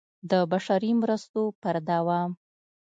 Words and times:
د 0.31 0.33
بشري 0.51 0.91
مرستو 1.01 1.41
پر 1.61 1.75
دوام 1.89 2.31